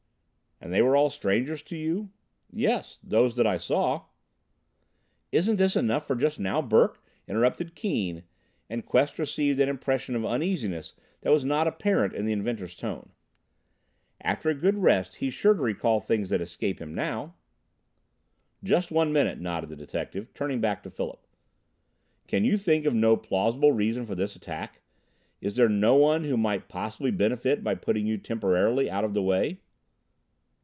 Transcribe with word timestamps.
"And 0.63 0.71
they 0.71 0.83
were 0.83 0.95
all 0.95 1.09
strangers 1.09 1.63
to 1.63 1.75
you?" 1.75 2.11
"Yes 2.51 2.99
those 3.03 3.35
that 3.35 3.47
I 3.47 3.57
saw." 3.57 4.05
"Isn't 5.31 5.55
this 5.55 5.75
enough 5.75 6.05
for 6.05 6.15
just 6.15 6.39
now, 6.39 6.61
Burke?" 6.61 7.03
interrupted 7.27 7.73
Keane, 7.73 8.25
and 8.69 8.85
Quest 8.85 9.17
received 9.17 9.59
an 9.59 9.69
impression 9.69 10.15
of 10.15 10.23
uneasiness 10.23 10.93
that 11.21 11.31
was 11.33 11.43
not 11.43 11.65
apparent 11.65 12.13
in 12.13 12.27
the 12.27 12.31
inventor's 12.31 12.75
tone. 12.75 13.09
"After 14.21 14.51
a 14.51 14.53
good 14.53 14.77
rest 14.77 15.15
he's 15.15 15.33
sure 15.33 15.55
to 15.55 15.61
recall 15.63 15.99
things 15.99 16.29
that 16.29 16.41
escape 16.41 16.79
him 16.79 16.93
now." 16.93 17.33
"Just 18.63 18.91
one 18.91 19.11
minute," 19.11 19.39
nodded 19.39 19.67
the 19.71 19.75
detective, 19.75 20.31
turning 20.31 20.61
back 20.61 20.83
to 20.83 20.91
Philip. 20.91 21.25
"Can 22.27 22.45
you 22.45 22.55
think 22.55 22.85
of 22.85 22.93
no 22.93 23.17
plausible 23.17 23.71
reason 23.71 24.05
for 24.05 24.13
this 24.13 24.35
attack? 24.35 24.83
Is 25.41 25.55
there 25.55 25.67
no 25.69 25.95
one 25.95 26.23
who 26.25 26.37
might 26.37 26.69
possibly 26.69 27.09
benefit 27.09 27.63
by 27.63 27.73
putting 27.73 28.05
you 28.05 28.19
temporarily 28.19 28.91
out 28.91 29.03
of 29.03 29.15
the 29.15 29.23
way?" 29.23 29.57